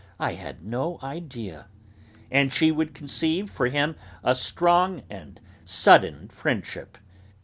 [0.19, 1.67] I had no idea,"
[2.31, 6.97] and she would conceive for him a strong and sudden friendship.